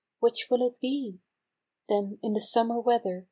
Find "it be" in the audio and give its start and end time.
0.67-1.19